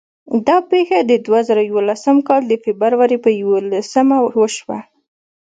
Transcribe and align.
دا 0.47 0.57
پېښه 0.71 0.97
د 1.03 1.11
دوه 1.25 1.39
زره 1.47 1.61
یولسم 1.71 2.17
کال 2.27 2.41
د 2.47 2.53
فبرورۍ 2.63 3.17
په 3.23 3.29
یوولسمه 3.41 4.17
وشوه. 4.39 4.79